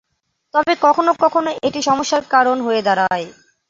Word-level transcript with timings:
তবে 0.53 0.73
কখনও 0.85 1.13
কখনও 1.23 1.51
এটি 1.67 1.79
সমস্যার 1.89 2.23
কারণ 2.33 2.57
হয়ে 2.65 2.81
দাঁড়ায়। 2.87 3.27